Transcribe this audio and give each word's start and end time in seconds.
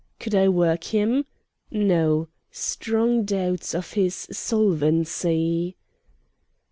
Could 0.19 0.33
I 0.33 0.49
work 0.49 0.85
him? 0.95 1.25
No. 1.69 2.27
Strong 2.49 3.25
doubts 3.25 3.75
of 3.75 3.93
his 3.93 4.15
solvency. 4.31 5.77